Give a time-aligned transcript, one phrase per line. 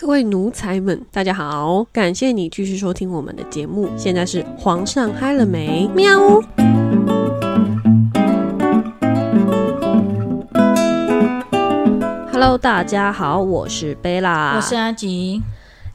[0.00, 1.84] 各位奴才们，大家好！
[1.92, 3.90] 感谢你继续收听我们的节目。
[3.96, 5.90] 现在是皇上嗨了没？
[5.92, 6.40] 喵。
[12.32, 15.42] Hello，大家好，我是贝拉，我是阿吉。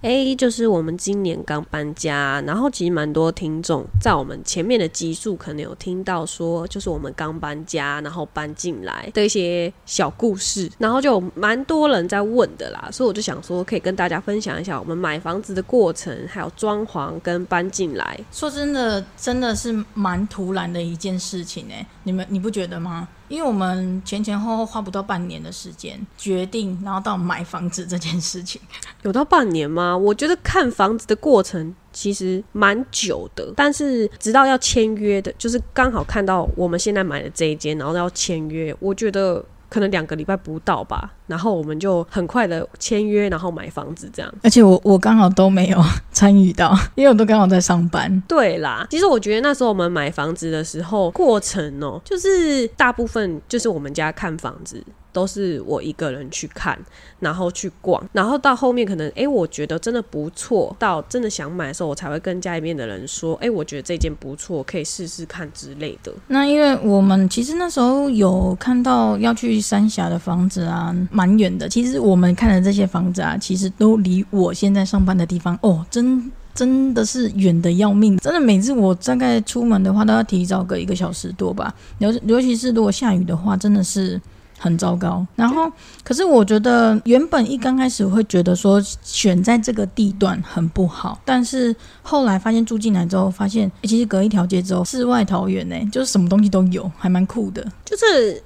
[0.04, 18.20] A 就是我们今年刚搬家，然后其实蛮多听众在我们前面的集数可能有听到说，就是我们刚搬家，然后搬进来的一些小故事，然后就蛮多人在问的啦，所以我就想说可以跟大家分享一下我们买房子的过程，还有装潢跟搬进来。
[18.30, 23.08] 说真的，真的是蛮突然的一件事情哎，你们你不觉得吗？
[23.34, 28.62] 因为我们前前后后花不到半年的时间决定，然后到买房子这件事情，
[29.02, 29.98] 有到半年吗？
[29.98, 39.44] 我觉得看房子的过程其实蛮久的，但是直到要签约的，就是刚好看到我们现在买的这一间，然后要签约，我觉得。
[39.74, 44.32] 可能两个礼拜不到吧，然后我们就很快的签约，然后买房子这样。
[44.44, 48.22] 而且我我刚好都没有参与到，因为我都刚好在上班。
[48.28, 54.84] 对啦，其实我觉得那时候我们买房子的时候，过程哦，就是大部分就是我们家看房子。
[55.14, 56.78] 都是我一个人去看，
[57.20, 66.12] 然后去逛，然后到后面可能哎，我觉得真的不错，到真的想买的时候，我才会跟家里面的人说，哎，我觉得这件不错，可以试试看之类的。
[66.28, 71.70] 那因为我们其实那时候有看到要去三峡的房子啊，蛮远的。
[71.70, 78.18] 其实我们看的这些房子啊，其实都离我现在上班的地方哦，真真的是远的要命。
[78.18, 81.74] 真的每次我大概出门的话，都要提早个一个小时多吧。
[82.00, 84.20] 尤尤其是如果下雨的话，真的是。
[84.64, 85.70] 很糟糕，然后
[86.06, 97.62] 可是我觉得原本一刚开始会觉得说选在这个地段很不好，但是后来发现住进来之后，发现其实隔一条街之后，世外桃源呢，就是什么东西都有，还蛮酷的。
[97.84, 98.42] 就是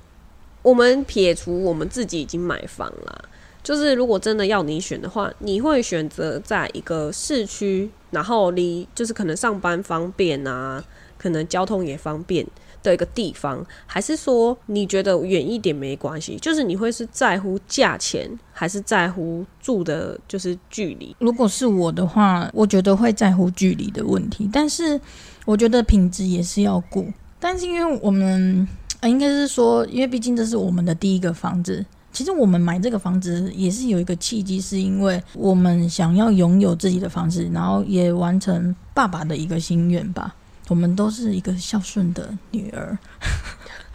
[0.64, 3.26] 我们撇除我们自己已经买房了，
[3.62, 10.84] 就是如果真的要你选的话，你会选择在一个市区，然后离就是可能上班方便啊，
[11.16, 12.44] 可能交通也方便。
[12.88, 16.38] 的一个地方，还是说你觉得远一点没关系？
[16.42, 21.16] 就是你会是在乎价钱，还是在乎住的，就是距离？
[21.20, 25.00] 如果是我的话，我觉得会在乎距离的问题，但是
[25.46, 27.06] 我觉得品质也是要顾。
[27.40, 28.68] 但是因为我们，
[29.03, 31.86] 应该是说，因为毕竟这是我们的第一个房子。
[32.12, 40.34] 其实我们买这个房子也是有一个契机，是因为我们想要拥有自己的房子，然后也完成爸爸的一个心愿吧。
[40.69, 42.97] 我们都是一个孝顺的女儿，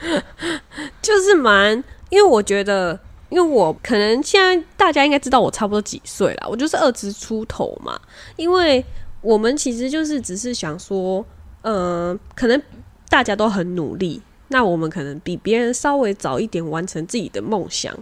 [1.03, 1.73] 就是蛮，
[2.09, 8.01] 因为我觉得，因为我可能现在大家应该知道我差不多几岁了，我就是二十出头嘛。
[8.37, 8.83] 因为
[9.21, 11.25] 我们其实就是只是想说，
[11.61, 12.61] 嗯，可能
[13.11, 17.95] 大家都很努力，那我们可能比别人稍微早一点完成自己的梦想，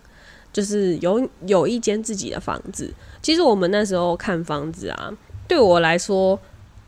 [0.53, 2.95] 就是有有一间自己的房子。
[3.21, 5.13] 其实我们那时候看房子啊，
[5.49, 6.39] 对我来说。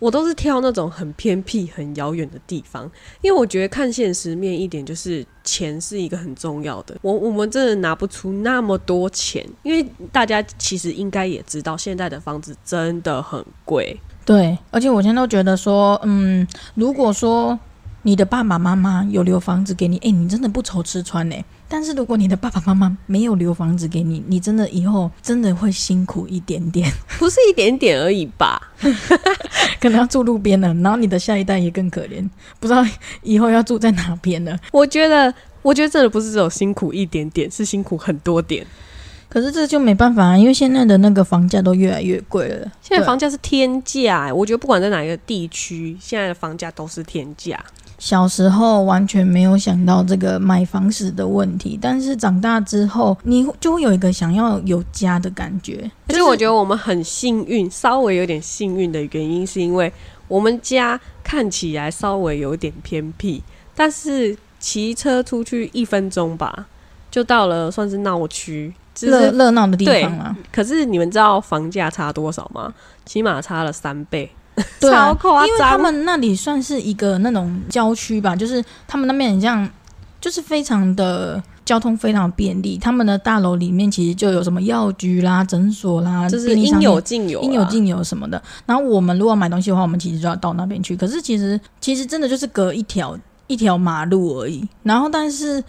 [0.03, 2.91] 我都是挑那种很偏僻、很遥远的地方，
[3.21, 6.97] 因为我觉得看现实面一点，就是钱是一个很重要的。
[7.03, 13.97] 我我们真的拿不出那么多钱，因为大家其实应该也知道，现在的房子真的很贵。
[14.25, 17.57] 对，而且我现在都觉得说，嗯，如果说。
[18.05, 21.37] 你的爸爸妈妈有留房子给你，哎，你真的不愁吃穿呢。
[21.69, 28.61] 但是如果你的爸爸妈妈没有留房子给你，你真的以后真的会辛苦一点点， 不是一点点而已吧？
[29.81, 32.29] 可能要住路边了，然后你的下一代也更可怜，
[32.61, 32.85] 不知道
[33.23, 34.59] 以后要住在哪边了。
[34.73, 38.67] 我觉得，我觉得这不是只有辛苦一点点，是辛苦很多点。
[39.29, 42.71] 可是这就没办法啊，因为现在的那个房价都越来越贵了。
[42.83, 47.59] 现在房价是天价，我觉得不管在哪一个地区，现在的房价都是天价。
[48.03, 55.89] 小时候完全没有想到这个买房时的问题，但是长大之后，你就会有一个想要有家的感觉。
[56.09, 59.93] 而且我觉得我们很幸运，稍微有点幸运的原因，是因为
[60.27, 63.41] 我们家看起来稍微有点偏僻，
[63.77, 66.67] 但是骑车出去一分钟吧，
[67.09, 70.37] 就到了算是闹区、热热闹的地方了。
[70.51, 72.75] 可是你们知道房价差多少吗？
[73.06, 74.29] 起码差了三倍。
[74.81, 79.69] 超夸张，因为他们那里算是一个那种郊区吧，就是他们那边很像，
[80.20, 82.76] 就是非常的交通非常便利。
[82.76, 88.43] 他们的大楼里面其实就有什么药局啦、诊所啦，就是应有尽有，应有尽有什么的。
[88.66, 90.94] 然后我们如果买东西的话，我们其实就要到那边去。
[90.94, 94.69] 可是其实其实真的就是隔一条一条马路而已。
[94.82, 95.62] 然后但是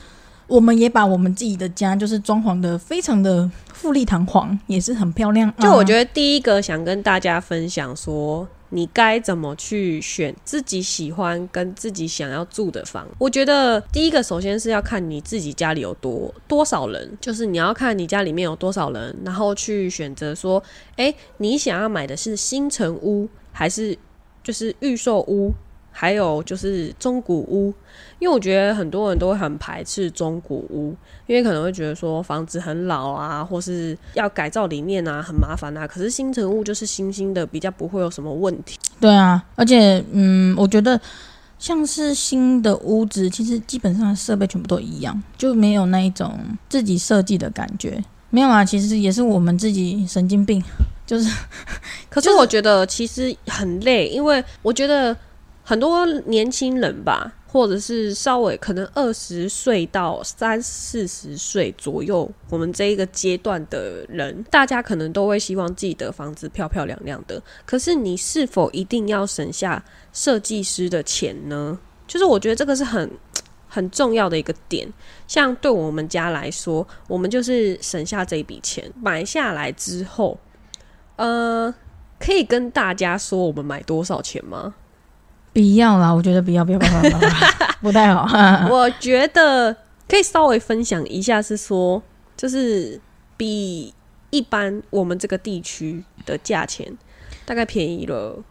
[0.48, 5.52] 我们也把我们自己的家就是装潢的非常的富丽堂皇，也是很漂亮。
[5.58, 8.46] 就我觉得第一个想跟大家分享说。
[8.74, 13.08] 你该怎么去选自己喜欢跟自己想要住的房。
[13.20, 20.62] 我觉得第一个首先是要看你自己家里有多多少人，就是你要看你家里面有多少人，然后去选择说，
[20.96, 23.98] 诶，你想要买的是新城屋还是
[24.44, 25.54] 就是预售屋？
[25.96, 27.72] 还有就是中古屋，
[28.24, 30.96] 因为我觉得很多人都会很排斥中古屋，
[31.28, 35.86] 因为可能会觉得说房子很老啊，或是要改造里面啊很麻烦啊。
[35.86, 38.80] 可是新城屋就是新兴的，比较不会有什么问题。
[39.02, 40.98] 对啊，而且嗯，我觉得
[41.60, 48.02] 像是新的屋子，其实基本上设备全部都一样，就没有那一种自己设计的感觉。
[48.30, 50.64] 没有啊，其实也是我们自己神经病，
[51.06, 51.30] 就是。
[52.10, 55.14] 可是我觉得其实很累，因为我觉得。
[55.66, 67.40] 很多年轻人吧，或者是稍微可能二十岁到三四十岁左右，我们这一个阶段的人，大家可能都会希望自己的房子漂漂亮亮的。
[67.64, 71.78] 可是，你是否一定要省下设计师的钱呢？
[72.08, 73.08] 就是我觉得这个是很
[73.68, 74.92] 很重要的一个点。
[75.28, 80.40] 像对我们家来说，我们就是省下这一笔钱买下来之后，
[81.18, 81.72] 呃，
[82.20, 84.74] 可以跟大家说我们买多少钱吗？
[85.54, 87.20] 不要啦，我觉得不要，不要，不要，不要，
[87.82, 88.28] 不太好。
[88.74, 89.76] 我觉得
[90.10, 92.02] 可以稍微分享一下，是说，
[92.36, 93.00] 就是
[93.38, 93.94] 比
[94.32, 96.92] 一般我们这个地区的价钱
[97.46, 98.44] 大概便宜了，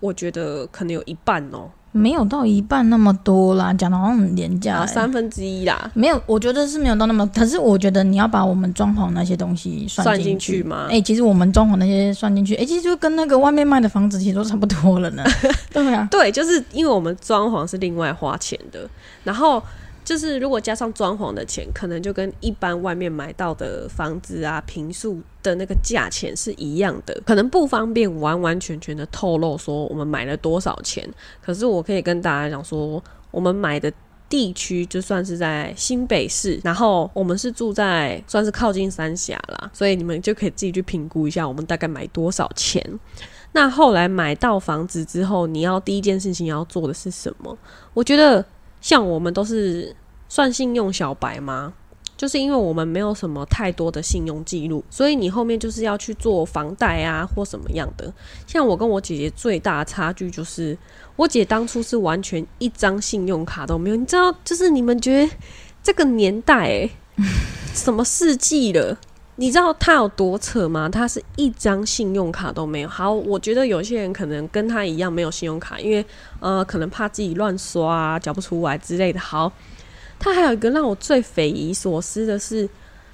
[0.00, 1.70] 我觉得可能有一半哦。
[1.92, 5.90] 没有到一半那么多啦，讲的好像很廉价，三分之一啦。
[5.94, 7.26] 没有，我觉得是没有到那么。
[7.28, 10.86] 可是我觉得你要把我们装潢那些东西算进去吗？
[10.90, 15.24] 哎，其实我们装潢那些算进去，哎，其实就跟那个外面卖的房子其实都差不多了呢。
[15.72, 18.88] 对啊，对，就是因为我们装潢是另外花钱的，
[19.24, 19.62] 然后。
[20.08, 31.06] 就是如果加上装潢的钱，可能就跟一般外面买到的房子啊、平数的那个价钱是一样的，可能不方便完完全全的透露说我们买了多少钱。
[31.42, 33.92] 可是我可以跟大家讲说，我们买的
[34.30, 42.82] 地区就算是在新北市，然后我们是住在算是靠近三峡啦，所以你们就可以自己去评估一下我们大概买多少钱。
[43.52, 47.54] 那后来买到房子之后，你要第一件事情要做的是什么？
[47.92, 48.42] 我觉得。
[48.88, 49.94] 像我们都是
[50.30, 51.74] 算信用小白吗？
[52.16, 58.10] 就是因为我们没有什么太多的信用记录，所以你后面就是要去做房贷啊或什么样的。
[58.46, 60.76] 像我跟我姐姐最大的差距就是，
[61.16, 63.96] 我姐当初是完全一张信用卡都没有。
[63.96, 65.30] 你知道，就是你们觉得
[65.82, 66.88] 这个年代，
[67.74, 68.98] 什么世纪了？
[69.40, 70.88] 你知道他有多扯吗？
[70.88, 72.88] 他是一张信用卡都没有。
[72.88, 76.04] 好，我觉得有些人可能跟他一样没有信用卡，因为
[76.40, 79.20] 呃，可能怕自己乱刷啊，缴不出来之类的。
[79.20, 79.52] 好，
[80.18, 82.68] 他还有一个让我最匪夷所思的是，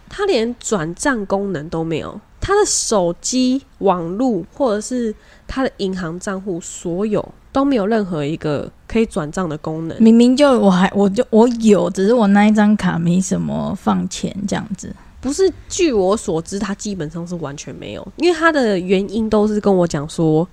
[0.09, 2.19] 他连转账功能都没有。
[2.41, 5.15] 他的手机网络或者是
[5.47, 7.23] 他的银行账户，所有
[7.53, 10.03] 都没有任何一个可以转账的功能。
[10.03, 14.91] 明明就我还我就我有，只是我那一张卡没什么放钱这样子。
[15.25, 20.47] 不是，据我所知，他基本上是完全没有，因为他的原因都是跟我讲说，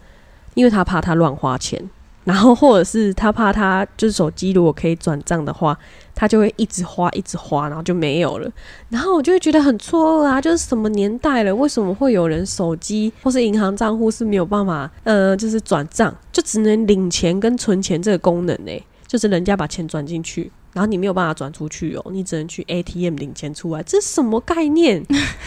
[0.54, 1.78] 因为他怕他乱花钱，
[2.24, 5.78] 然后或者是他怕他就是手机如果可以转账的话，
[6.16, 8.50] 他就会一直花一直花，然后就没有了。
[8.88, 18.72] 然后我就会觉得很错愕啊，就是什么年代了，为什么会有人手机或是银行账户是没有办法，呃，就是转账，就只能领钱跟存钱这个功能呢？
[19.06, 20.50] 就是人家把钱转进去。
[20.74, 25.04] 然后你没有办法转出去哦，你只能去 ATM 领钱出来，这什么概念？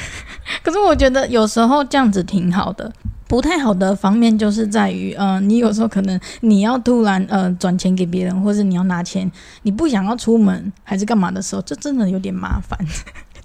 [0.63, 2.93] 可是我觉得有时候这样子挺好的，
[3.27, 9.31] 不太好的方面就是在于，嗯，你有时候可能你要突然呃转钱给别人，或者你要拿钱，
[9.63, 12.79] 你不想要出门还是干嘛的时候，这真的有点麻烦。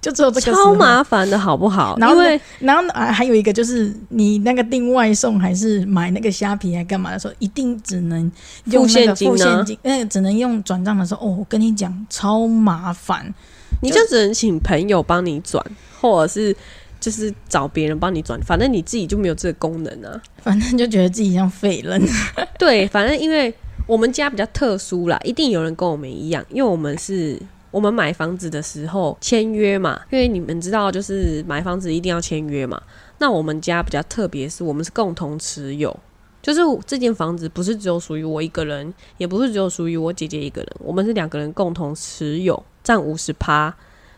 [0.02, 1.98] 就只有这个超麻烦的好不好？
[2.00, 8.32] 因为然后啊，还有一个就是你那个订外送还是买那个虾皮还干嘛的时候，一定只能
[8.66, 11.28] 用现金，付现金，那个只能用转账的时候。
[11.28, 13.34] 哦，我跟你讲，超麻烦，
[13.82, 15.62] 你就只能请朋友帮你转，
[16.00, 16.56] 或者是
[17.02, 20.22] 就是找别人帮你转，反正你自己就没有这个功能啊。
[20.42, 22.02] 反正就觉得自己像废人。
[22.58, 23.54] 对，反正因为
[23.86, 27.38] 我们家比较特殊啦，一定有人跟我们一样，因为我们是。
[27.72, 32.82] 我们买房子的时候签约嘛，因为你们知道，就是买房子一定要签约嘛。
[33.20, 35.96] 那我们家比较特别，是我们是共同持有，
[36.42, 43.76] 就是这间房子不是只有属于我一个人，也不是只有属于我姐姐一个人，我们是两个人共同持有，占五十趴。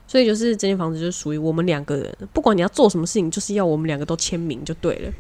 [0.08, 5.12] 所以就是这间房子就属于我们两个人，不管你要做什么事情，就是要我们两个都签名就对了。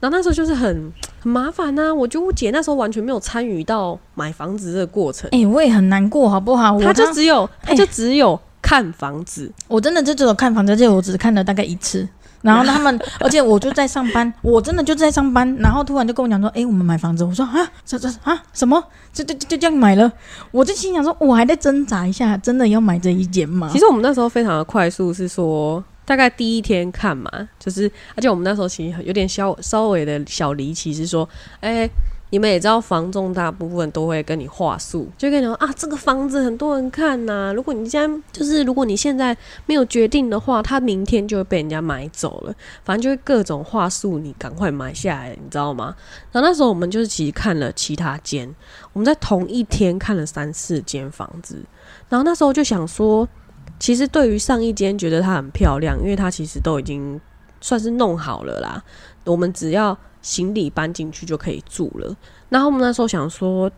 [0.00, 5.28] 然后那时候就是很很麻烦呐，我觉得我姐那时候完全没有参与到买房子这个过程。
[5.30, 6.80] 哎，我也很难过，好不好？
[6.80, 12.08] 她就只有她就只有看房子，我真的就只有看房子，而且我只看了大概一次。
[12.42, 20.10] 然后 他们，而且我就在上班，我真的就在上班，然后突然就跟我讲说，哎、我们买房子，我说啊，这这啊什么，就就就就这样买了，
[20.50, 23.68] 我就心想说，我还在挣扎一下，真的要买这一间吗？
[23.70, 31.28] 其实我们那时候非常的快速，是说大概第一天看嘛，就是而且我们那时候其实有点小稍微的小离奇，是说，
[31.60, 31.88] 哎、
[32.30, 39.36] 你们也知道，房仲大部分都会跟你话术，就跟你说啊，这个房子很多人看呐、如果你现在就是如果你现在
[39.66, 42.52] 没有决定的话，他明天就会被人家买走了，
[42.82, 45.94] 反正就会各种话术，你赶快买下来，你知道吗？
[46.32, 48.52] 然后那时候我们就是其实看了其他间，
[48.92, 51.62] 我们在同一天看了三四间房子，
[52.08, 53.28] 然后那时候就想说，
[53.80, 57.20] 其实对于上一间觉得它很漂亮，因为它其实都已经
[57.60, 58.80] 算是弄好了啦，
[59.24, 62.14] 我们只要行李搬进去就可以住了。
[62.50, 63.68] 然后我们那时候想说，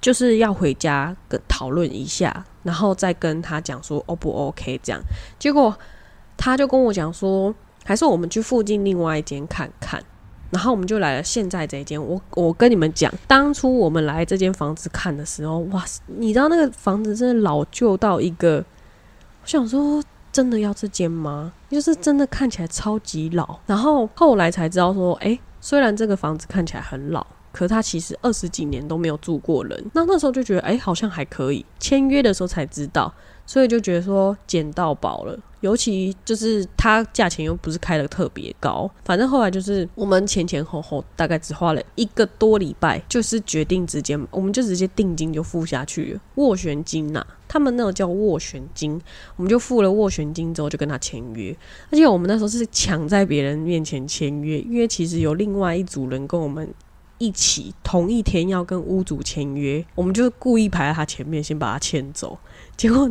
[0.00, 5.02] 就是要回家跟讨论一下，然后再跟他讲说 O 不 OK 这样。
[5.40, 5.76] 结果
[6.36, 7.52] 他就跟我讲说，
[7.84, 10.02] 还是我们去附近另外一间看看。
[10.50, 12.02] 然后我们就来了现在这一间。
[12.02, 18.64] 我我跟你们讲，当初我们来这间房子看的时候，哇，你知道那个房子真的老旧到一个，
[19.48, 20.02] 想说。
[20.30, 21.50] 真的要这间吗？
[21.70, 29.90] 就是真的看起来超级老，然后后来才知道说，诶，虽然这个房子看起来很老，可是它其实二十几年都没有住过人。
[29.94, 31.64] 那那时候就觉得，诶，好像还可以。
[31.78, 33.12] 签约的时候才知道，
[33.46, 35.38] 所以就觉得说捡到宝了。
[35.60, 49.00] 尤其就是它价钱又不是开的特别高，反正后来就是我们前前后后大概只花了一个多礼拜，就是决定直接，我们就直接定金就付下去了，斡旋金呐、他们那个叫斡旋金，
[49.34, 51.56] 我们就付了斡旋金之后就跟他签约，
[51.90, 56.72] 而且我们那时候是抢在别人面前签约，因为其实有另外一组人跟我们
[57.18, 62.38] 一起同一天要跟屋主签约，我们就故意排在他前面先把他牵走，
[62.76, 63.10] 结果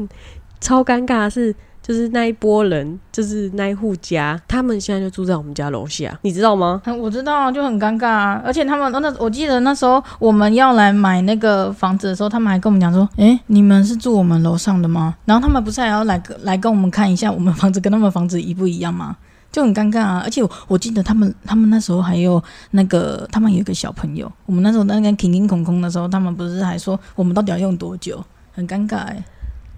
[0.60, 1.56] 超尴尬的是。
[1.80, 6.82] 就是那一波人，就是那一户家，他们现在就住在我们家楼下，你知道吗？
[7.00, 8.42] 我知道，就很尴尬啊。
[8.44, 19.16] 而且他们那我记得那时候我们要来买那个房子的时候，他们还跟我们讲说：“诶，你们是住我们楼上的吗？”然后他们不是还要来来跟我们看一下我们房子跟他们房子一不一样吗？
[19.52, 20.22] 就很尴尬啊。
[20.24, 28.24] 而且我我记得他们他们那时候还有那个他们有一个小朋友，我们那时候那个停停空空的时候，他们不是还说我们到底要用多久？
[28.54, 29.24] 很尴尬哎、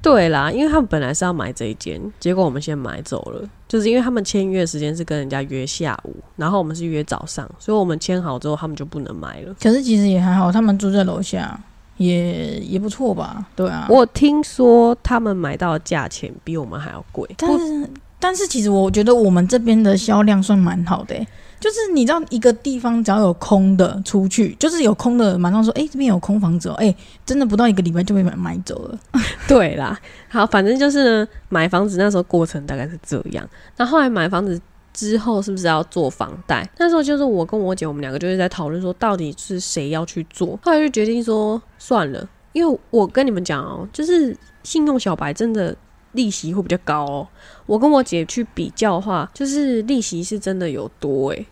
[0.01, 9.53] 对啦，因为他们本来是要买这一间，结果我们先买走了，就是因为他们签约的时间是跟人家约下午，然后我们是约早上，所以我们签好之后，他们就不能买了。
[9.61, 11.59] 可是其实也还好，他们住在楼下，
[11.97, 13.45] 也也不错吧？
[13.53, 21.15] 对啊，我听说他们买到的价钱比我们还要贵，但是但是其实我觉得我们这边的销量算蛮好的、
[21.59, 26.93] 就是你知道一个地方只要有空的出去，就是有空的马上说，哎、这边有空房子哦、哎、
[27.25, 28.99] 真的不到一个礼拜就被买买走了。
[29.47, 29.99] 对啦，
[30.29, 33.47] 好，反正就是呢，买房子那时候过程大概是这样。
[33.77, 34.59] 那后来买房子
[34.93, 36.69] 之后，是不是要做房贷？
[36.77, 40.59] 那时候就是我跟我姐，我们两个就是在讨论说，到底是谁要去做。
[40.63, 45.75] 后来就决定说，算了，因为我跟你们讲哦、就是信用小白真的
[46.13, 47.27] 利息会比较高哦。
[47.65, 51.45] 我跟我姐去比较的话，就是利息是真的有多欸诶、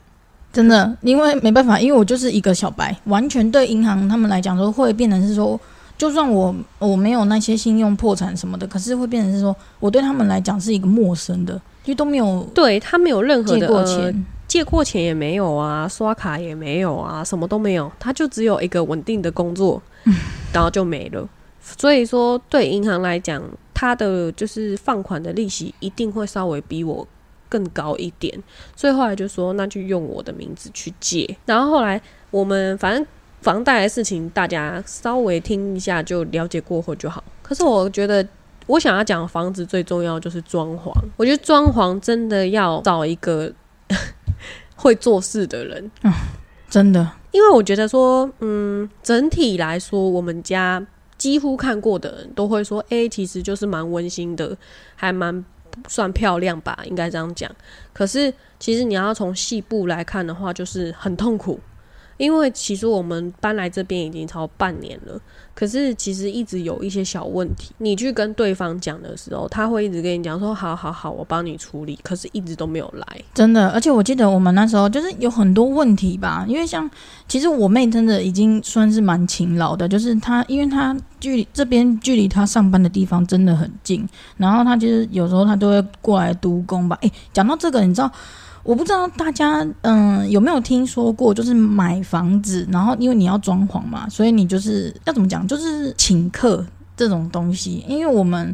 [0.51, 5.59] 真的，因为没办法，因为我就是一个小白，完全对银行他们来讲说会变成是说，
[5.97, 11.53] 就算我我没有那些信用破产什么的，可是会变成是说，我对他们来讲是一个陌生的，
[11.85, 14.25] 因为都没有对他没有任何借过钱。
[14.47, 19.79] 借过钱也没有啊，刷卡也没有啊，什么都没有，他就只有一个稳定的工作，
[20.53, 21.27] 然后就没了。
[21.77, 23.43] 所以说，对银行来讲，
[23.79, 27.07] 它的就是放款的利息一定会稍微比我
[27.47, 28.41] 更高一点。
[28.75, 31.37] 所以后来就说，那就用我的名字去借。
[31.45, 33.05] 然后后来我们反正
[33.41, 37.23] 房贷的事情，大家稍微听一下就了解过后就好。
[37.43, 38.27] 可是我觉得。
[38.67, 43.49] 我想要讲房子最重要就是装潢，我觉得装潢真的要找一个
[44.75, 45.89] 会做事的人，
[46.69, 50.85] 真的，因为我觉得说，嗯，整体来说，我们家
[51.17, 54.55] 几乎看过的人都会说，诶，其实就是蛮温馨的，
[54.95, 55.43] 还蛮
[55.87, 57.49] 算漂亮吧，应该这样讲。
[57.93, 61.59] 可是其实你要从细部来看的话，就是很痛苦。
[62.17, 65.19] 因为其实我们搬来这边已经超半年了，
[65.53, 67.71] 可是其实一直有一些小问题。
[67.77, 73.05] 你去跟对方讲的时候，他会一直跟你讲说：“好好好，我帮你处理。”可是一直都没有来。
[73.33, 76.89] 真的，而且我记得我们那时候就是有很多问题吧，因为像
[77.27, 84.07] 其实我妹真的已经算是蛮勤劳的，就是她因为她距离这边距离她上班的地方真的很近，
[84.37, 86.97] 然后她就是有时候她都会过来督工吧。
[87.01, 88.11] 诶，讲到这个，你知道？
[88.67, 96.65] 我不知道大家嗯有没有听说过，就是买房子，然后因为你要装潢嘛，所以你就是要怎么讲，就是请客
[96.97, 97.85] 这种东西。
[97.87, 98.53] 因为我们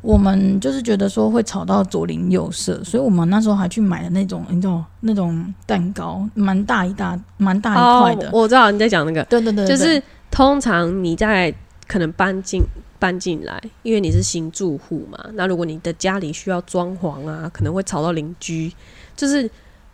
[0.00, 8.28] 我们就是觉得说会吵到左邻右舍，所以我们那时候还去买了那种你知道那种蛋糕，蛮大一大蛮大一块的。
[8.32, 11.54] 我知道你在讲那个，对对对，就是通常你在
[11.86, 12.60] 可能搬进
[12.98, 18.72] 搬进来，因为你是新住户嘛，那如果你的家里需要装潢啊，可能会吵到邻居，
[19.16, 19.50] 就是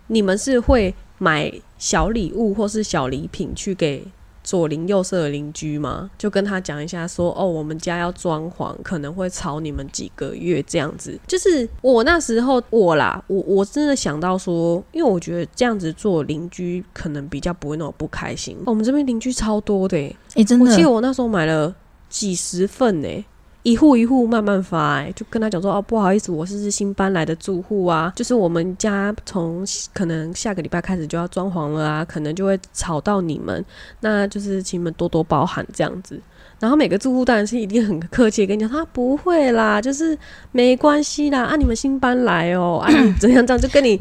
[0.09, 4.07] 你们是会买小礼物或是小礼品去给。
[4.45, 6.11] 左邻右舍的邻居吗？
[6.17, 11.19] 就跟他讲一下，说哦，我们家要装潢，可能会吵你们几个月这样子。
[11.27, 18.57] 就是我那时候我啦，我我真的想到说，因为我觉得这样子做邻居可能比较不会那么不开心。
[18.65, 19.99] 我们这边邻居超多的，
[20.35, 21.75] 哎，真的，我记得我那时候买了
[22.09, 23.25] 几十份呢。
[23.65, 33.63] 一户一户慢慢发，就跟他讲说哦，不好意思，我是新搬来的住户啊，就是我们家从可能下个礼拜开始就要装潢了啊，可能就会吵到你们，
[34.01, 36.19] 那就是请你们多多包涵这样子。
[36.61, 40.19] 然后每个住户当然是一定很客气跟你讲，他不会啦，就是
[40.51, 44.01] 没关系啦，啊，你们新搬来哦，啊， 怎样这样就跟你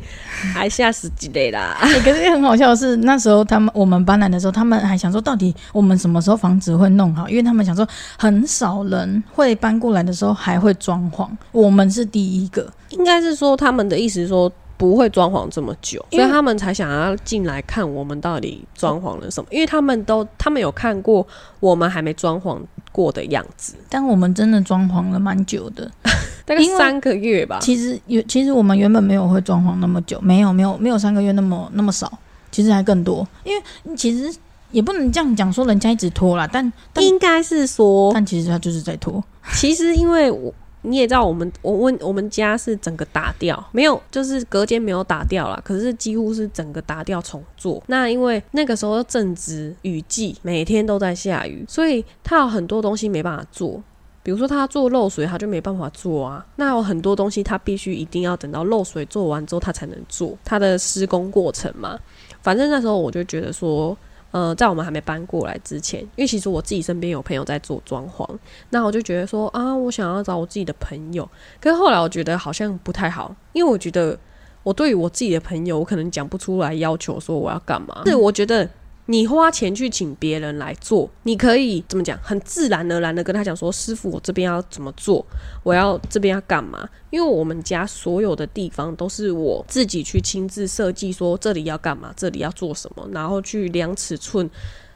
[0.53, 1.77] 还吓死几类啦。
[2.03, 7.29] 可是很好笑的是，那时候他们我们搬来的时候，他们还想说，到底我们什么时候房子会弄好？
[7.29, 7.87] 因为他们想说，
[8.17, 12.67] 很少人会搬过来的时候还会装潢，我们是第一个。
[12.89, 14.51] 应该是说他们的意思说。
[14.77, 19.49] 不会装潢这么久，所以他们才想要进来看我们到底装潢了什么。
[19.51, 21.25] 因为他们都他们有看过
[21.59, 22.59] 我们还没装潢
[22.91, 25.91] 过的样子，但我们真的装潢了蛮久的，
[26.45, 27.57] 大概三个月吧。
[27.59, 32.11] 其实有，其实我们原本没有会装潢那么久，没有没有没有三个月那么那么少，
[32.51, 33.27] 其实还更多。
[33.43, 33.63] 因为
[33.95, 34.31] 其实
[34.71, 39.23] 也不能这样讲，说人家一直拖啦，但应该是说，但其实他就是在拖。
[39.53, 40.53] 其实因为我。
[40.87, 47.83] 你也知道，我们我问我们家是整个打掉，没有就是隔间没有打掉了，可是几乎是整个打掉重做。
[47.87, 53.83] 那因为那个时候正值雨季，每天都在下雨，所以他有很多东西没办法做。
[54.23, 56.45] 比如说他做漏水，他就没办法做啊。
[56.55, 61.99] 那有很多东西他必须一定要等到漏水做完之后，他才能做他的施工过程嘛。
[62.41, 63.97] 反正那时候我就觉得说。
[64.31, 68.27] 呃，在我们还没搬过来之前，因为其实我自己身边有朋友在做装潢，
[68.69, 71.27] 那我就觉得说啊，我想要找我自己的朋友。
[71.61, 74.17] 可是后来我觉得好像不太好，因为我觉得
[74.63, 78.03] 我对于我自己的朋友，我可能讲不出来要求说我要干嘛。
[78.05, 78.69] 是我觉得。
[79.09, 82.19] 你花钱去请别人来做，你可以怎么讲？
[82.21, 85.25] 很自然而然的跟他讲说：“师傅，我这边要怎么做？
[85.63, 94.49] 我要这边要干嘛？”因为我们家所有的地方都是我自己去亲自设计，说这里要干嘛，这里要做什么，然后去量尺寸，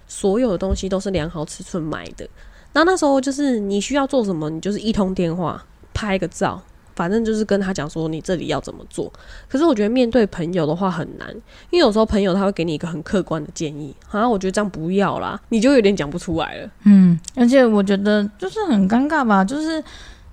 [0.08, 2.28] 所有的东西都是量好尺寸买的。
[2.74, 6.62] 那那时候就是你需要做什么，你就是一通电话，拍个照。
[6.96, 9.12] 反正就是跟他讲说你这里要怎么做，
[9.48, 11.30] 可是我觉得面对朋友的话很难，
[11.70, 16.70] 因为有时候朋友他会给你一个很客观的建议，好像我觉得这样不要啦，你就有点讲不出来了。
[16.84, 19.84] 嗯，而且我觉得就是很尴尬吧，就是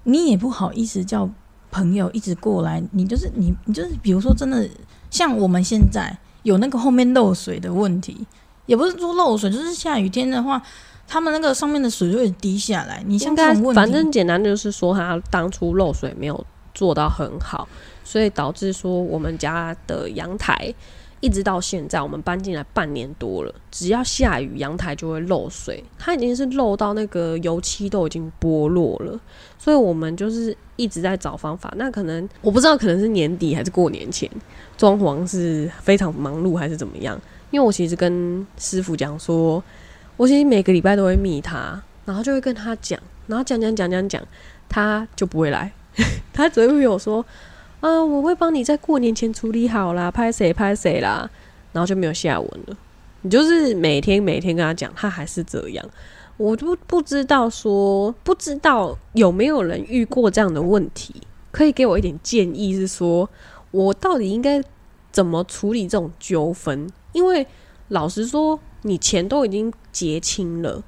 [0.05, 1.29] 你也不好意思叫
[1.71, 4.69] 朋友一直过来，你就是你你就是比如说真的
[5.11, 8.27] 像我们现在有那个后面漏水的问题，
[8.67, 10.63] 也不是说漏水，就是下雨天的话。
[11.09, 17.67] 他们那个上面的水就会滴下来，你应该反正简单就是说，他当初漏水没有做到很好，
[18.05, 20.73] 所以导致说我们家的阳台
[21.21, 29.19] 一直到现在，我们搬进来半年多了，只要下雨阳台就会漏水，它已经是漏到那个油漆都已经剥落了，
[29.59, 31.73] 所以我们就是一直在找方法。
[31.77, 34.31] 那可能我不知道，可能是年底还是过年前，
[34.77, 37.19] 装潢是非常忙碌还是怎么样？
[37.51, 39.65] 因为我其实跟师傅讲说。
[40.19, 44.21] 我其实每个礼拜都会密他，然后就会跟他讲，然后讲讲讲讲讲，
[44.69, 45.73] 他就不会来，
[46.35, 47.25] 他只会有说，
[47.79, 51.31] 啊，我会帮你在过年前处理好啦，拍谁拍谁啦，
[51.73, 52.77] 然后就没有下文了。
[53.23, 55.89] 你就是每天每天跟他讲，他还是这样，
[56.37, 61.15] 我都不知道说，不知道有没有人遇过这样的问题，
[61.53, 63.31] 可以给我一点建议，是说
[63.71, 64.61] 我到底应该
[65.13, 66.91] 怎么处理这种纠纷？
[67.13, 67.47] 因为
[67.87, 68.59] 老实说。
[68.83, 70.81] 你钱都已经结清了，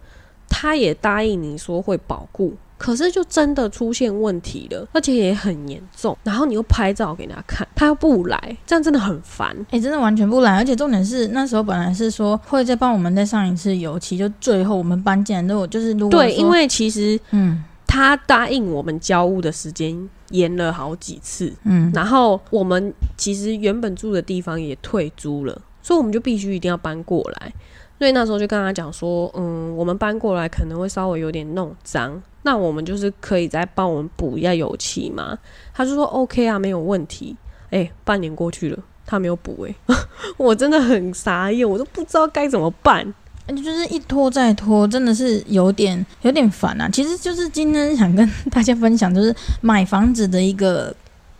[0.48, 6.16] 他也答应你说会保固，可是就真的出现问题了，而且也很严重。
[6.22, 9.56] 然后你又拍照给他看，他又不来，这样真的很烦。
[9.70, 27.52] 哎，真的完全不来，而且重点是那时候本来是说会再帮我们再上一次油漆，就最后我们搬进来之后就是如果对，因为其实嗯，他答应我们交屋的时间延了好几次，嗯，然后我们其实原本住的地方也退租了，所以我们就必须一定要搬过来。
[28.00, 35.36] 所以那时候就跟他讲说，嗯，我们搬过来可能会稍微有点弄脏，那我们就是可以再帮我们补一下油漆嘛。
[35.74, 37.36] 他就说 OK 啊，没有问题。
[37.68, 39.94] 哎，半年过去了，他没有补，哎，
[40.38, 43.12] 我真的很傻眼，我都不知道该怎么办。
[43.48, 46.88] 就是一拖再拖，真的是有点有点烦啊。
[46.88, 50.94] 其实就是今天想跟大家分享，就是买房子的一个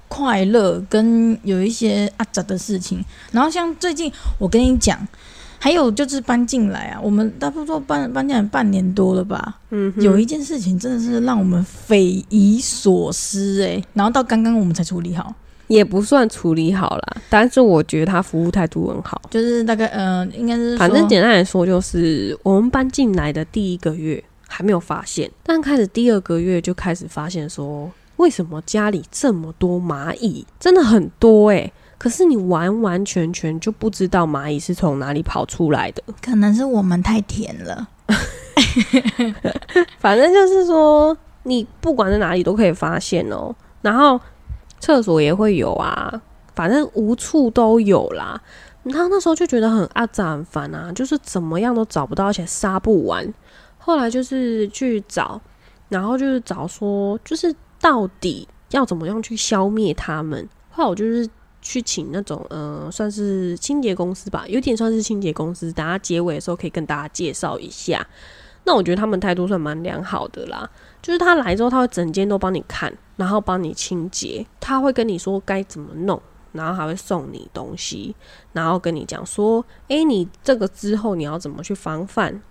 [0.09, 3.03] 快乐跟有一些阿杂的事情。
[3.31, 4.99] 然后像最近我跟你讲，
[5.62, 9.59] 还有就是搬进来啊，我们差不多搬搬进来半年多了吧。
[9.68, 15.35] 嗯，有一件事情真的是让我们匪夷所思诶、然后到刚刚我们才处理好，
[15.66, 19.20] 也不算处理好啦，但是我觉得他服务态度很好。
[19.31, 36.02] 就是大概呃，应该是反正简单来说，就是我们搬进来的第一个月还没有发现，但开始第二个月就开始发现说，为什么家里这么多蚂蚁，真的很多诶、可是你完完全全就不知道蚂蚁是从哪里跑出来的。
[36.22, 37.86] 可能是我们太甜了。
[40.00, 43.54] 反正就是说，你不管在哪里都可以发现哦。
[43.82, 44.18] 然后
[44.78, 46.22] 厕所也会有啊，
[46.54, 48.40] 反正无处都有啦。
[48.82, 53.30] 然后那时候就觉得很阿杂很烦啊，就是怎么样都找不到，而且杀不完。
[53.76, 55.38] 后来就是去找，
[55.90, 60.48] 然后就是找说，就是到底要怎么样去消灭它们。
[60.70, 61.28] 后来我就是
[61.62, 65.73] 去请那种呃，算是清洁公司吧，有点算是清洁公司。
[65.73, 68.07] 等下结尾的时候可以跟大家介绍一下。
[68.64, 70.68] 那我觉得他们态度算蛮良好的啦，
[71.01, 76.20] 就是他来之后，他会整间都帮你看，然后帮你清洁，他会跟你说该怎么弄，
[76.53, 78.14] 然后还会送你东西，
[78.53, 82.42] 然后跟你讲说，诶，你这个之后你要怎么去防范。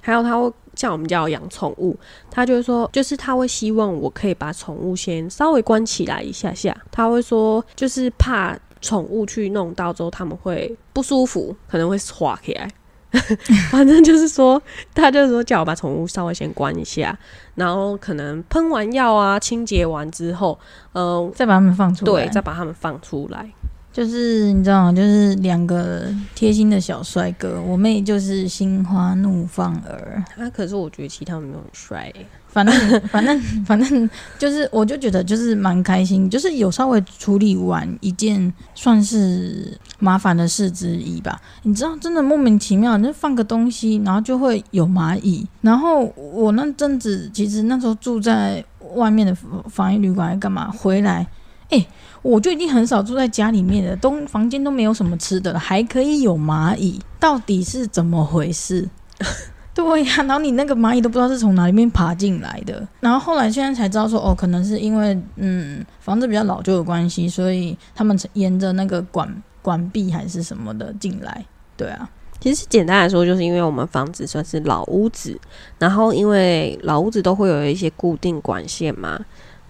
[0.00, 1.96] 还有他会像我们家有养宠物，
[2.30, 12.70] 他就会说，就是他会希望我可以把宠物先稍微关起来一下下，他会说，就是怕宠物去弄到之后他们会不舒服，可能会滑起来。
[13.70, 14.60] 反正就是说，
[14.94, 17.18] 他就是说叫我把宠物稍微先关一下，
[17.54, 20.58] 然后可能喷完药啊，清洁完之后，
[20.92, 22.24] 嗯、再把它们放出来。
[22.24, 23.50] 对，再把它们放出来。
[23.98, 24.92] 就是你知道吗？
[24.92, 30.22] 就是两个贴心的小帅哥，我妹就是心花怒放儿。
[30.36, 32.72] 啊，可是我觉得其他没有很帅、欸，反正
[33.10, 34.08] 反正反正
[34.38, 41.40] 就是，我就觉得就是蛮开心，就是有稍微处理完一件算是麻烦的事之一吧。
[41.64, 45.44] 你知道，真的莫名其妙，你就放个东西，然后就会有蚂蚁。
[45.60, 49.36] 然后我那阵子其实那时候住在外面的
[49.68, 50.70] 防疫旅馆，还干嘛？
[50.70, 51.26] 回来，
[51.70, 51.84] 哎、
[52.28, 58.86] 我就已经很少住在家里面了，都房间都没有什么吃的了，还可以有蚂蚁，到底是怎么回事？
[59.72, 71.46] 对呀、然后你那个蚂蚁都不知道是从哪里面爬进来的，然后后来现在才知道说，哦，可能是因为嗯房子比较老旧的关系，所以他们沿着那个管 管壁还是什么的进来。
[71.78, 72.10] 对啊，
[72.40, 75.40] 其实简单来说，就是因为我们房子算是老屋子，
[75.78, 79.18] 然后因为老屋子都会有一些固定管线嘛，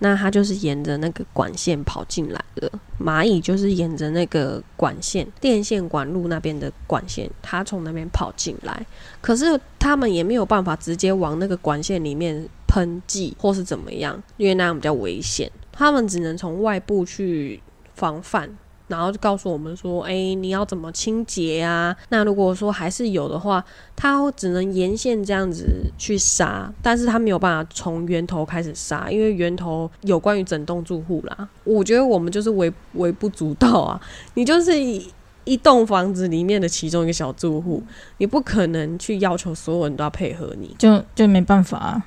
[0.00, 2.70] 那它就是沿着那个管线跑进来的。
[3.00, 8.84] 蚂蚁就是沿着那个管线、电线管路那边的管线，它从那边跑进来。
[9.20, 15.50] 可是它们也没有办法直接往那个管线里面喷剂或是怎么样，因为那样比较危险。
[15.72, 17.60] 它们只能从外部去
[17.94, 18.56] 防范。
[18.88, 21.96] 然后就告诉我们说，哎，你要怎么清洁啊？
[22.08, 25.64] 那如果说还是有的话，它只能沿线这样子
[25.96, 31.48] 去杀，但是它没有办法从源头开始杀，因为源头有关于整栋住户啦。
[31.64, 34.00] 我觉得我们就是微微不足道啊，
[34.34, 35.06] 你就是一
[35.44, 37.82] 一栋房子里面的其中一个小住户，
[38.18, 40.74] 你不可能去要求所有人都要配合你。
[40.78, 42.04] 就就没办法、啊。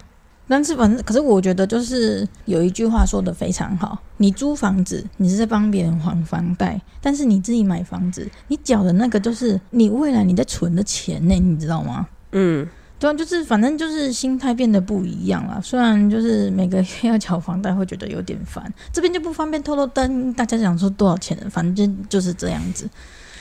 [0.52, 12.06] 但是反正，可是我觉得就是有一句话说的非常好，你租房子，你是在帮别人还房贷，但是你自己买房子，你缴的那个就是你未来你在存的钱呢，你知道吗？
[12.34, 12.68] 嗯，
[13.00, 15.62] 对啊，就是反正就是心态变得不一样了。
[15.64, 18.62] 虽然就是每个月要缴房贷，会觉得有点烦，
[18.92, 22.90] 这边就不方便透露跟大家想说多少钱了，反正就就是这样子。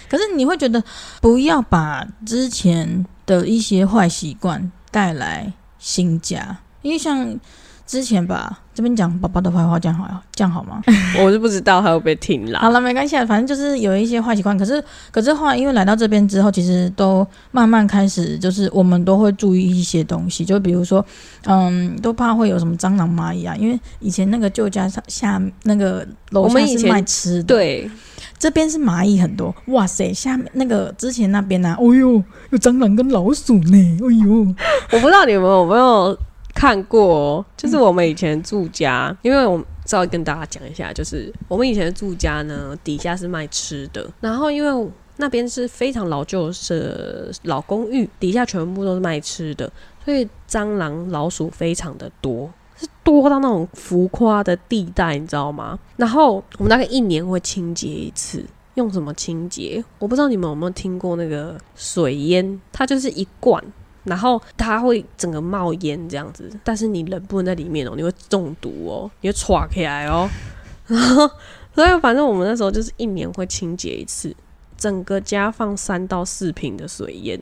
[0.09, 0.81] 可是你会觉得
[1.20, 7.38] 不要把之前的一些坏习惯带来新家，因为像
[7.87, 10.81] 之前吧，这边讲宝宝的坏话，这样好这样好吗？
[11.19, 12.61] 我是不知道还会不会听啦。
[12.61, 14.57] 好了，没关系啊，反正就是有一些坏习惯。
[14.57, 21.05] 可是，可是后来因为来到这边之后，其实都慢慢开始，就是我们都会注意一些东西，就比如说，
[21.47, 23.57] 嗯，都怕会有什么蟑螂、蚂蚁啊。
[23.57, 27.90] 因为以前那个旧家上下那个楼下是卖吃的，，对，
[28.38, 29.53] 这边是蚂蚁很多。
[29.66, 34.55] 哇塞，下面那个之前那边呢、啊，哦呦，有蟑螂跟老鼠呢，哎呦，
[34.93, 36.16] 我不知道你们有没有
[36.61, 49.73] 看过哦，就是我们以前住家，因为我们稍微跟大家讲一下，就是我们以前的住家呢，底下是卖吃的，然后因为那边是非常老旧的老公寓，底下全部都是卖吃的，
[50.05, 52.51] 所以蟑螂、老鼠非常的多。
[52.77, 55.79] 是多到那种浮夸的地带，你知道吗？
[55.96, 58.44] 然后我们大概一年会清洁一次，
[58.75, 59.83] 用什么清洁？
[59.99, 63.64] 我不知道你们有没有听过那个水烟，它就是一罐，
[64.05, 70.29] 然后它会整个冒烟这样子，但是你人不能在里面哦，你会中毒哦，你会喘起来哦。
[70.87, 71.31] 然后，
[71.75, 74.35] 所以反正我们那时候就是一年会清洁一次，
[74.77, 77.41] 整个家放三到四瓶的水烟，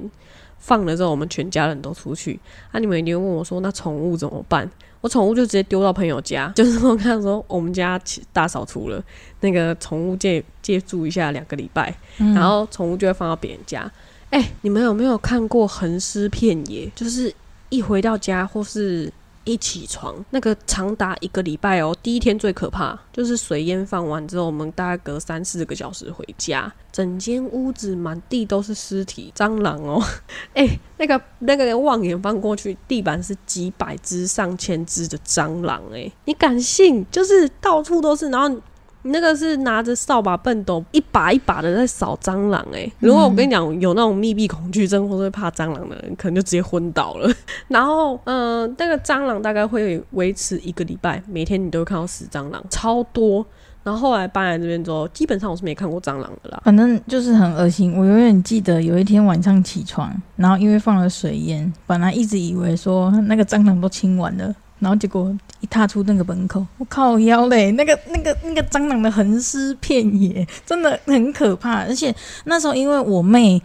[0.58, 2.38] 放了之后我们全家人都出去。
[2.70, 4.70] 啊，你们一定问我说，那宠物怎么办？
[5.00, 7.98] 我宠物就直接丢到朋友家，就是我看说我们家
[8.32, 9.02] 大扫除了，
[9.40, 13.90] 那个宠物借借住一下两个礼拜，然后宠物就会放到别人家。
[14.30, 16.90] 哎，你们有没有看过横尸片野？
[16.94, 17.34] 就是
[17.70, 19.10] 一回到家或是
[19.44, 21.96] 一起床，那个长达一个礼拜哦。
[22.02, 30.02] 第一天最可怕，就是水烟放完之后，我们大概隔三四个小时回家，整间屋子满地都是尸体，蟑螂哦。
[30.52, 37.06] 哎，那个那个望远放过去，地板是几百只、上千只的蟑螂，哎，你敢信？
[37.10, 38.60] 就是到处都是，然后。
[39.08, 42.86] 你那个是拿着扫把笨斗一把一把的在扫蟑螂哎！
[42.98, 47.34] 如果我跟你讲有那种密闭恐惧症或者怕蟑螂的人，可能就直接昏倒了。
[47.68, 53.44] 然后，嗯，那个蟑螂大概会维持一个礼拜，每天你都会看到死蟑螂，超多。
[53.82, 56.60] 然后后来搬来这边之后，基本上我是没看过蟑螂的啦。
[56.62, 57.94] 反正就是很恶心。
[57.96, 64.54] 我永远记得有一天晚上起床，然后因为放了水烟，本来一直以为说那个蟑螂都清完了。
[64.80, 67.72] 然后结果一踏出那个门口，我靠腰嘞！
[67.72, 71.80] 那个、那个、那个蟑螂的横尸遍野，真的很可怕。
[71.84, 73.60] 而且那时候因为我妹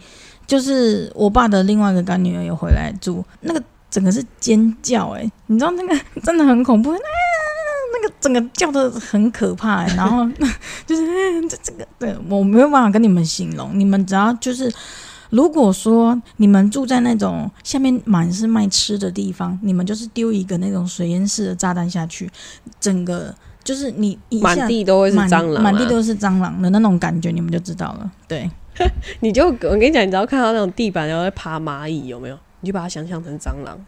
[0.46, 9.86] 就是我爸的另外一个干女儿有回来住，那个整个是尖叫哎，你知道那个 真的很恐怖，那个整个叫的很可怕。
[9.94, 10.28] 然后
[10.86, 11.02] 就是
[11.48, 14.72] 这这个，对我没有办法跟你们形容，你们只要就是。
[15.30, 22.30] 如果说你们住在那种下面满是卖吃的地方，你们就是丢一个那种水烟式的炸弹下去，
[22.78, 28.12] 整个就是你满地都会是蟑螂，满地都是蟑螂的那种感觉，你们就知道了。
[28.28, 28.50] 对，
[29.20, 32.38] 你就我跟你讲，你只要看到那种地板然后在爬蚂蚁，有没有？
[32.60, 33.78] 你就把它想象成蟑螂。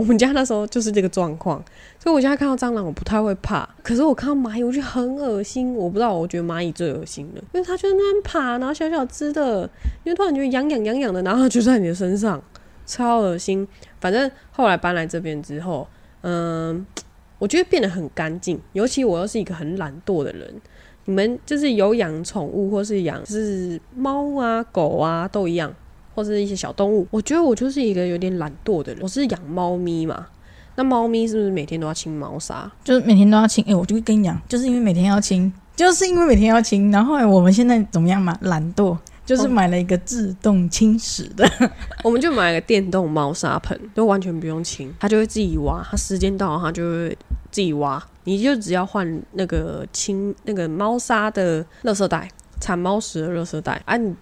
[0.00, 1.62] 我们家那时候就是这个状况，
[1.98, 5.74] 所以我现在看到蟑螂我不太会怕，可是我看到蚂蚁我觉得很恶心。
[5.74, 9.68] 我不知道，我觉得蚂蚁最恶心了，因为它就在那边爬，然后小小只的，
[10.02, 12.42] 因为突然觉得痒痒痒痒的，然后就在你的身上，
[12.86, 13.68] 超恶心。
[14.00, 15.86] 反正后来搬来这边之后，
[16.22, 16.86] 嗯，
[17.38, 20.50] 我觉得变得很干净，尤其我又是一个很懒惰的人。
[21.04, 25.74] 你们就是有养宠物或是养是猫啊狗啊都一样。
[26.14, 29.02] 或是一些小动物，我觉得我就是一个有点懒惰的人。
[29.02, 30.26] 我是养猫咪嘛，
[30.76, 32.70] 那猫咪是不是每天都要清猫砂？
[32.82, 33.64] 就是每天都要清。
[33.66, 36.90] 哎，我就跟你讲，就是因为每天要清，就是因为每天要清。
[36.90, 38.36] 然后我们现在怎么样嘛？
[38.42, 41.48] 懒惰，就是买了一个自动清屎的，
[42.02, 45.86] 我们就买了个电动猫砂盆，就完全不用清，它就会自己挖。
[45.90, 47.08] 它时间到了，它就会
[47.50, 48.02] 自己挖。
[48.24, 52.28] 你就只要换那个清那个猫砂的垃圾袋，
[52.60, 54.16] 铲猫屎的垃圾袋啊，你啊。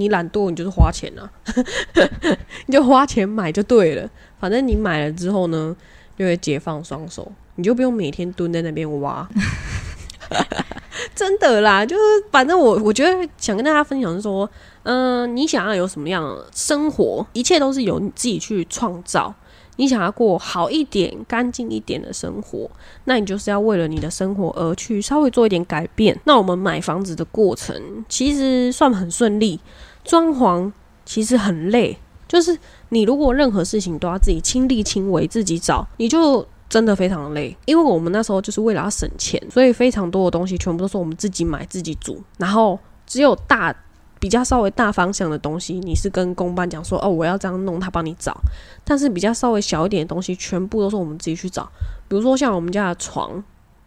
[0.00, 1.30] 你懒惰，你就是花钱啊，
[2.66, 4.10] 你就花钱买就对了。
[4.40, 5.76] 反正你买了之后呢，
[6.18, 9.28] 就会解放双手，你就不用每天蹲在那边挖。
[11.14, 14.48] 真的啦，就是反正我我觉得想跟大家分享说，
[14.84, 19.34] 嗯，你想要有什么样的生活，一切都是由你自己去创造。
[19.76, 22.70] 你想要过好一点、干净一点的生活，
[23.04, 26.18] 那你就是要为了你的生活而去稍微做一点改变。
[26.24, 29.58] 那我们买房子的过程其实算很顺利，
[30.04, 30.70] 装潢
[31.04, 31.96] 其实很累，
[32.28, 32.58] 就是
[32.90, 37.56] 你如果任何事情都要自己亲力亲为、自己找，你就真的非常累。
[37.66, 43.74] 因为我们那时候就是为了要省钱，所以非常多的东西全部都是我们自己买、自己煮，然后只有大。
[44.18, 48.38] 比较稍微大方向的东西，你是跟公班讲说哦，我要这样弄，他帮你找。
[48.84, 51.66] 但是比较稍微小一点的东西，全部都是我们自己去找。
[52.06, 53.42] 比如说像我们家的床，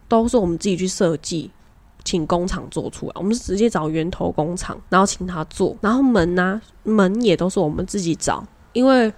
[0.08, 1.52] 都是我们自己去设计，
[2.04, 3.12] 请工厂做出来。
[3.16, 5.76] 我们是直接找源头工厂，然后请他做。
[5.80, 9.12] 然后门呢，门也都是我们自己找，因为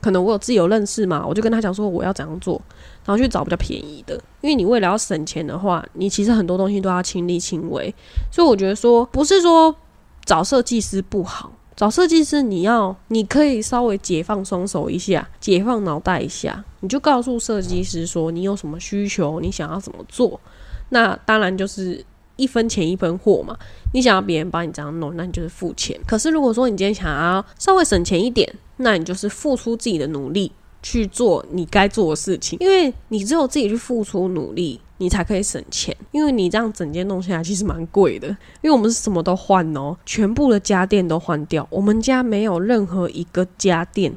[0.00, 2.60] 可能我有自己有认识嘛，我就跟他讲说我要怎样做，
[3.04, 4.14] 然后去找比较便宜的。
[4.40, 7.94] 因为你为了要省钱的话，你其实很多东西都要亲力亲为。
[8.30, 9.74] 所以我觉得说，不是说。
[10.26, 20.40] 找设计师不好，找设计师你要，你可以稍微解放双手一下，解放脑袋一下，你就告诉设计师说你有什么需求，你想要怎么做。
[20.88, 22.02] 那当然就是
[22.36, 23.56] 一分钱一分货嘛。
[23.92, 25.98] 你想要别人帮你这样弄，那你就是付钱。
[26.06, 34.80] 可是如果说你今天想要稍微省钱一点，那你就是付出自己的努力去做你该做的事情，因为你只有自己去付出努力。
[34.98, 38.28] 你才可以省钱，因为你这样整间弄下来其实蛮贵的。
[38.28, 41.66] 因为我们是什么都换哦，全部的家电都换掉。
[41.68, 44.14] 我们家没有任何一个家电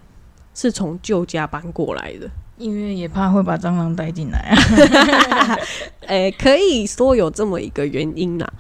[0.54, 5.58] 是从旧家搬过来的，因为也怕会把蟑螂带进来啊。
[6.08, 8.54] 哎，可以说有这么一个原因啦。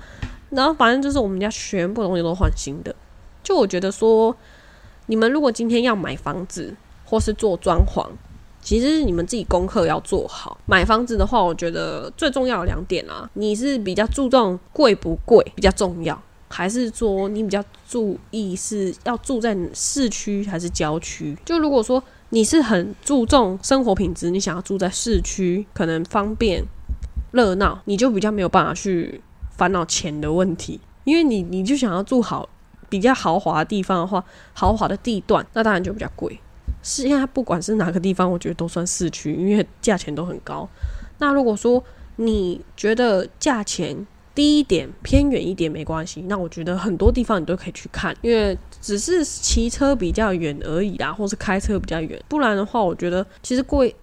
[0.49, 2.95] 然后反正就是我们家全部东西都换新的。
[3.43, 4.35] 就我觉得说，
[5.07, 8.05] 你们如果今天要买房子，或是做装潢，
[8.61, 10.57] 其实是你们自己功课要做好。
[10.65, 21.37] 买房子的话，我觉得最重要的两点啊，你是比较注重贵不贵比较重要，还是说你比较注意是要住在市区还是郊区？
[21.45, 26.63] 就如果说你是很注重生活品质，你想要住在市区，可能方便
[27.31, 32.47] 热闹，你就比较没有办法去烦恼钱的问题，因为你你就想要住好
[32.89, 36.39] 比较豪华的地方的话，豪华的地段，那当然就比较贵。
[36.83, 40.67] 是因为它不管是哪个地方，我觉得都算市区，因为价钱都很高。
[41.17, 41.83] 那如果说
[42.17, 44.05] 你觉得价钱
[44.37, 52.21] 低一点、偏远一点没关系，那我觉得很多地方你都可以去看，因为只是骑车比较远而已啦，或是开车比较远。
[52.29, 53.95] 不然的话，我觉得其实贵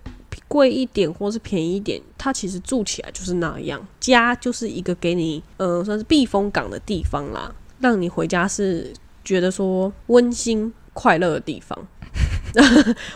[0.49, 3.81] 贵一点或是便宜一点，它其实住起来就是那样。
[4.01, 8.93] 家就是一个给你呃算是避风港的地方啦，让你回家是
[9.25, 11.79] 觉得说温馨快乐的地方。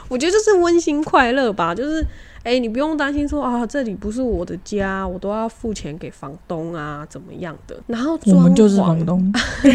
[0.09, 2.05] 我觉得就是温馨快乐吧，就是
[2.45, 7.79] 哎，你不用担心说啊，这里不是我的家，我都要付钱给房东啊，怎么样的？
[7.87, 9.33] 然后我们就是房东，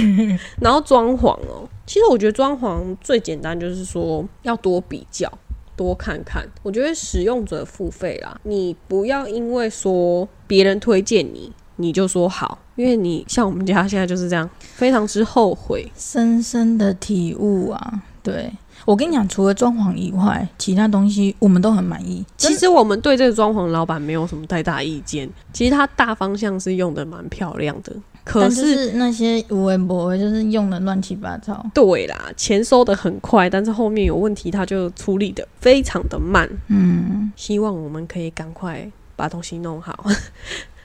[0.61, 5.31] 然后装潢哦，其实我觉得装潢最简单就是说要多比较，
[5.75, 6.47] 多看看。
[6.61, 18.51] 我觉得使用者付费啦，你不要因为说别人推荐你，你就说好，因为你像我们家现在就是这样，非常之后悔，深深的体悟啊，对。
[18.85, 22.23] 我跟你讲，除了装潢以外，其他东西我们都很满意。
[22.37, 25.29] 其实我们对这个装潢老板没有什么太大意见。
[25.51, 27.93] 其实他大方向是用的蛮漂亮的，
[28.23, 31.65] 可是那些无微博就是用的乱七八糟。
[31.73, 36.49] 对啦，钱收的很快，但是后面有问题，他就处理的非常的慢。
[36.67, 40.05] 嗯，希望我们可以赶快把东西弄好。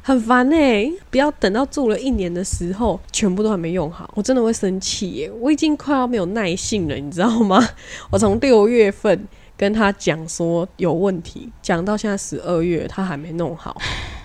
[0.09, 0.91] 很烦哎！
[1.11, 5.31] 不要等到住了一年的时候，全部都还没用好，我真的会生气耶！
[5.39, 7.63] 我已经快要没有耐性了，你知道吗？
[8.09, 13.77] 我从六月份跟他讲说有问题，讲到现在十二月，他还没弄好。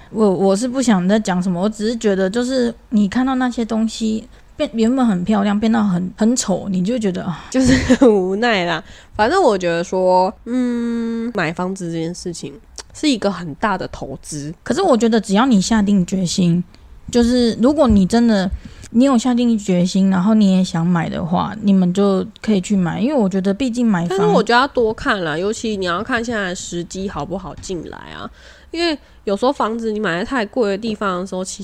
[0.10, 8.82] 我我是不想再讲什么，我只是觉得就是你看到那些东西变原本很漂亮，变到很很丑，你就觉得啊，就是很无奈啦。
[9.18, 12.54] 反正我觉得说，嗯，买房子这件事情。
[12.94, 16.64] 是一个很大的投资，可是我觉得只要你下定决心，
[17.12, 18.50] 就是如果你真的
[18.92, 23.02] 你有下定决心，然后你也想买的话，你们就可以去买。
[23.02, 28.30] 因为我觉得毕竟买房，但是我觉得要多看了，尤其你要看现在时机好不好进来啊。
[28.70, 31.64] 因为有时候房子你买在太贵的地方的时候，其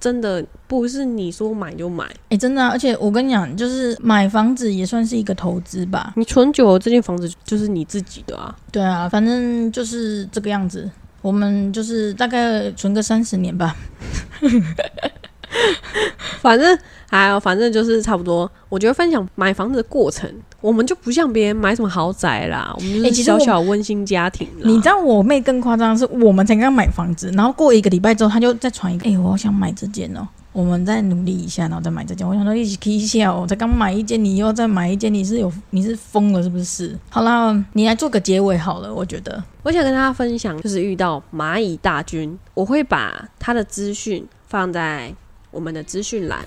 [0.00, 6.12] 真的不是你说买就买，哎，真的，而且我跟你讲，就是买房子也算是一个投资吧。
[6.16, 8.56] 你存久了，这间房子就是你自己的啊。
[8.70, 10.88] 对啊，反正就是这个样子。
[11.20, 13.74] 我们就是大概存个三十年吧。
[16.40, 16.78] 反正
[17.10, 18.50] 还有，反正就是差不多。
[18.68, 24.46] 我觉得分享买房子的过程，我们就不像别人买什么豪宅啦，我们就是小小温馨家庭。
[24.62, 32.28] 你知道我妹更夸张，是我们才刚买房子，然后过一个礼拜之后，她就再传一个，哎，我好想买这间哦，我们再努力一下，然后再买这间。
[32.28, 36.94] 我想说一起 K 一下，我才刚买一间，你又再买一间，你是有你是疯了是不是？
[37.08, 45.14] 好啦，你来做个结尾好了，我觉得我想跟大家分享，就是遇到蚂蚁大军，我会把他的资讯放在。
[45.50, 46.40] 我们的资讯栏，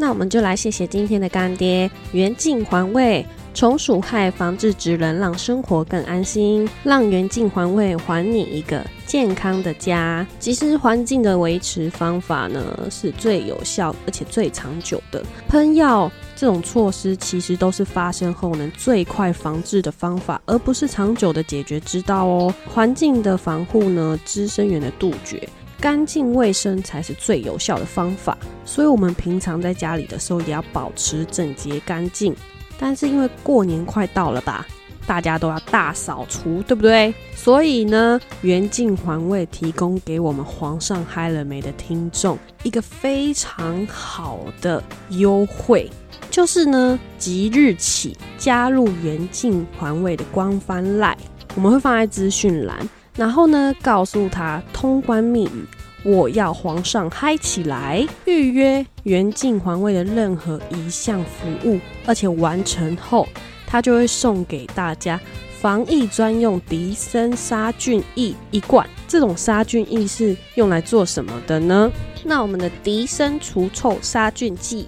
[0.00, 10.24] 那我们就来谢谢今天的干爹元净环卫，虫鼠害防治职能，让生活更安心，让元净环卫还你一个健康的家。
[10.38, 15.20] 其实环境的维持方法呢，是最有效而且最长久的。
[15.48, 22.54] 喷药这种措施，其实都是发生后能最快防治的方法，而不是长久的解决之道哦。
[22.72, 25.48] 环境的防护呢，滋生源的杜绝。
[25.80, 32.34] 干净卫生才是最有效的方法，所以我们平常在家里的时候也要保持整洁干净。
[32.78, 34.66] 但是因为过年快到了吧，
[35.06, 37.14] 大家都要大扫除，对不对？
[37.34, 45.90] 所以呢，元净环卫提供给我们皇上嗨了没的听众一个非常好的优惠，
[46.30, 51.16] 就是呢，即日起加入元净环卫的官方赖，
[51.54, 52.88] 我们会放在资讯栏。
[53.18, 55.66] 然后呢，告诉他通关密语，
[56.04, 63.26] 我要皇上嗨起来，预约元净环卫的任何一项服务，而且完成后，
[63.66, 65.20] 他就会送给大家
[65.60, 68.88] 防疫专用迪森杀菌液一罐。
[69.08, 71.90] 这种杀菌液是用来做什么的呢？
[72.24, 74.86] 那我们的迪森除臭杀菌剂。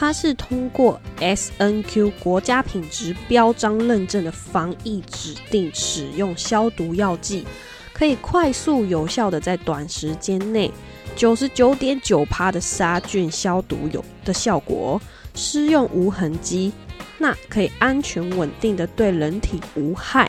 [0.00, 7.46] 它是通过 S N Q 国家品质标章认证的防疫指定使用消毒药剂，
[7.92, 10.70] 可以快速有效的在短时间内
[11.14, 14.98] 九十九点九趴的杀菌消毒有的效果，
[15.34, 16.72] 施用无痕迹，
[17.18, 20.26] 那可以安全稳定的对人体无害。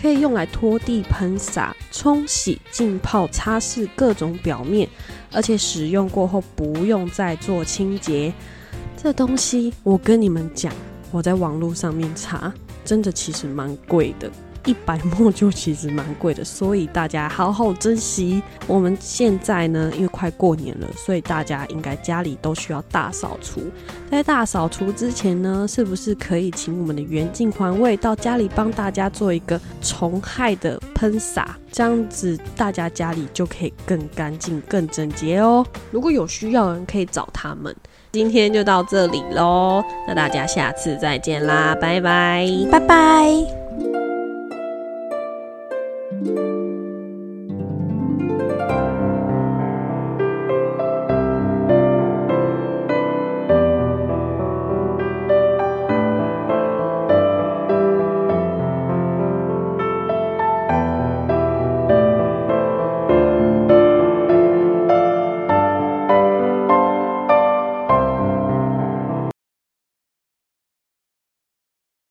[0.00, 4.88] 可以用来拖地、喷洒、冲洗、浸泡、擦拭各种表面，
[5.30, 8.32] 而且使用过后不用再做清洁。
[9.02, 10.70] 这东西我跟你们讲，
[11.10, 12.52] 我在网络上面查，
[12.84, 14.30] 真的其实蛮贵的。
[14.66, 18.42] 一百墨就其实蛮贵的，所以大家好好珍惜。
[18.66, 23.62] 我们现在呢，因为快过年了，所以大家应该家里都需要大扫除。
[24.10, 31.56] 在大扫除之前呢，是不是可以请我们的元镜环卫到家里帮大家做一个虫害的喷洒？
[31.72, 35.66] 这样子大家家里就可以更干净、更整洁哦。
[35.90, 37.74] 如果有需要的人，可以找他们。
[38.12, 43.59] 今天就到这里喽，那大家下次再见啦，拜拜，拜拜。